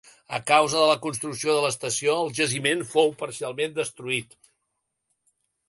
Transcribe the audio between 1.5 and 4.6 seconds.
de l'estació, el jaciment fou parcialment destruït.